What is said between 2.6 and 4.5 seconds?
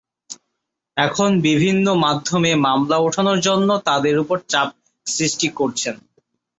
মামলা ওঠানোর জন্য তাঁদের ওপর